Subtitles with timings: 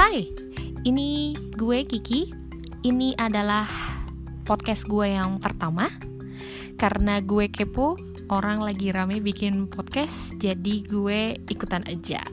[0.00, 0.32] Hai,
[0.88, 2.32] ini gue Kiki.
[2.88, 3.68] Ini adalah
[4.48, 5.92] podcast gue yang pertama.
[6.80, 8.00] Karena gue kepo,
[8.32, 12.24] orang lagi rame bikin podcast, jadi gue ikutan aja.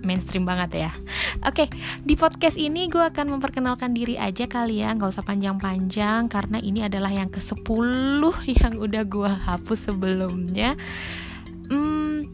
[0.00, 0.90] Mainstream banget ya.
[1.44, 1.68] Oke,
[2.00, 6.88] di podcast ini gue akan memperkenalkan diri aja kali ya, nggak usah panjang-panjang karena ini
[6.88, 8.24] adalah yang ke-10
[8.64, 10.80] yang udah gue hapus sebelumnya.
[11.68, 12.24] Hmm,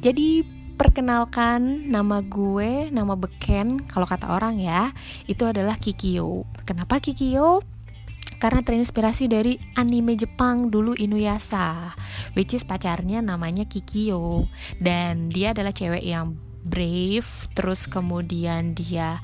[0.00, 4.96] jadi perkenalkan nama gue, nama beken kalau kata orang ya,
[5.28, 6.48] itu adalah Kikyo.
[6.64, 7.60] Kenapa Kikyo?
[8.40, 11.92] Karena terinspirasi dari anime Jepang dulu Inuyasha,
[12.32, 14.48] which is pacarnya namanya Kikyo
[14.80, 19.20] dan dia adalah cewek yang brave, terus kemudian dia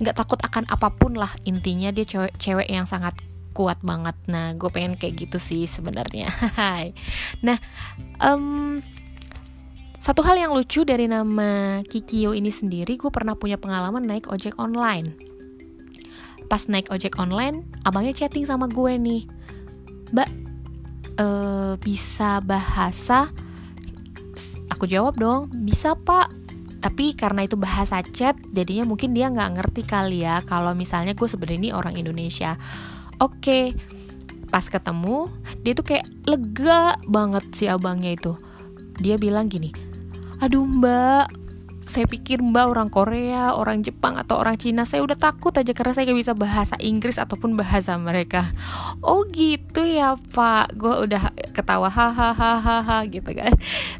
[0.00, 3.12] nggak takut akan apa pun lah intinya dia cewek cewek yang sangat
[3.52, 4.16] kuat banget.
[4.24, 6.32] Nah, gue pengen kayak gitu sih sebenarnya.
[7.46, 7.60] nah,
[8.24, 8.80] um,
[10.04, 14.52] satu hal yang lucu dari nama Kikio ini sendiri, gue pernah punya pengalaman naik ojek
[14.60, 15.16] online.
[16.44, 19.24] Pas naik ojek online, abangnya chatting sama gue nih,
[20.12, 20.30] Mbak,
[21.16, 23.32] uh, bisa bahasa?
[24.68, 26.28] Aku jawab dong, bisa pak.
[26.84, 31.24] Tapi karena itu bahasa chat, jadinya mungkin dia nggak ngerti kali ya kalau misalnya gue
[31.24, 32.60] sebenarnya ini orang Indonesia.
[33.24, 33.72] Oke,
[34.52, 35.32] pas ketemu,
[35.64, 38.36] dia tuh kayak lega banget si abangnya itu.
[39.00, 39.93] Dia bilang gini,
[40.42, 41.30] aduh mbak.
[41.84, 44.88] Saya pikir mbak orang Korea, orang Jepang atau orang Cina.
[44.88, 48.56] Saya udah takut aja karena saya gak bisa bahasa Inggris ataupun bahasa mereka.
[49.04, 50.72] Oh gitu ya pak.
[50.80, 53.52] Gue udah ketawa hahaha gitu kan.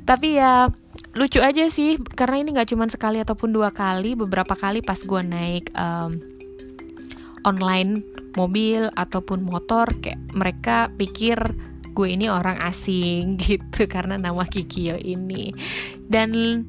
[0.09, 0.73] Tapi ya
[1.13, 2.01] lucu aja sih.
[2.17, 6.17] Karena ini gak cuma sekali ataupun dua kali Beberapa kali pas gue naik um,
[7.45, 8.01] online
[8.33, 11.37] mobil ataupun motor Kayak mereka pikir
[11.95, 15.55] gue ini orang asing gitu karena nama Kikio ini.
[16.05, 16.63] Dan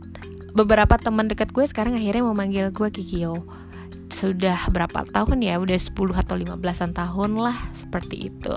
[0.56, 3.44] beberapa teman dekat gue sekarang akhirnya memanggil gue Kikio
[4.14, 5.60] sudah berapa tahun ya?
[5.60, 8.56] Udah 10 atau 15an tahun lah seperti itu.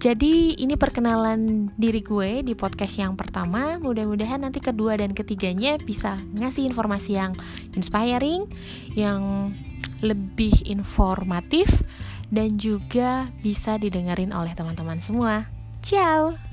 [0.00, 3.76] Jadi ini perkenalan diri gue di podcast yang pertama.
[3.76, 7.36] Mudah-mudahan nanti kedua dan ketiganya bisa ngasih informasi yang
[7.76, 8.48] inspiring
[8.96, 9.52] Yang
[10.00, 11.84] lebih informatif
[12.32, 16.49] Dan juga bisa didengerin oleh teman-teman semua Ciao!